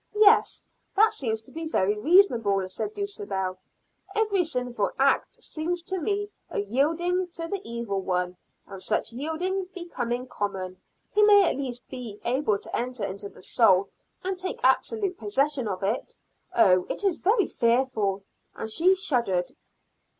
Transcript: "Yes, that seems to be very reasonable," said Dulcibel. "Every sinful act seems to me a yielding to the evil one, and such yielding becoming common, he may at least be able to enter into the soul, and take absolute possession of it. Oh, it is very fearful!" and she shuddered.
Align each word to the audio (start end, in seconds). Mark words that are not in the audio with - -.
"Yes, 0.17 0.63
that 0.95 1.13
seems 1.13 1.43
to 1.43 1.51
be 1.51 1.67
very 1.67 1.95
reasonable," 1.95 2.67
said 2.69 2.95
Dulcibel. 2.95 3.59
"Every 4.15 4.43
sinful 4.43 4.89
act 4.97 5.43
seems 5.43 5.83
to 5.83 5.99
me 5.99 6.31
a 6.49 6.57
yielding 6.57 7.27
to 7.33 7.47
the 7.47 7.61
evil 7.63 8.01
one, 8.01 8.35
and 8.65 8.81
such 8.81 9.11
yielding 9.13 9.65
becoming 9.75 10.25
common, 10.25 10.81
he 11.11 11.21
may 11.21 11.47
at 11.47 11.55
least 11.55 11.87
be 11.87 12.19
able 12.25 12.57
to 12.57 12.75
enter 12.75 13.03
into 13.05 13.29
the 13.29 13.43
soul, 13.43 13.89
and 14.23 14.39
take 14.39 14.59
absolute 14.63 15.19
possession 15.19 15.67
of 15.67 15.83
it. 15.83 16.15
Oh, 16.55 16.87
it 16.89 17.03
is 17.03 17.19
very 17.19 17.45
fearful!" 17.45 18.23
and 18.55 18.71
she 18.71 18.95
shuddered. 18.95 19.51